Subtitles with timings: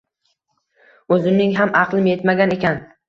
[1.15, 2.81] O`zimning ham aqlim etmagan ekan